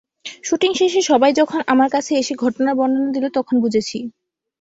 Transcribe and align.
Shooting 0.43 0.71
শেষে 0.79 1.01
সবাই 1.09 1.31
যখন 1.39 1.59
আমার 1.67 1.89
কাছে 1.89 2.11
এসে 2.15 2.33
ঘটনার 2.43 2.77
বর্ণনা 2.79 3.09
দিল, 3.15 3.25
তখন 3.37 3.55
বুঝেছি। 3.63 3.97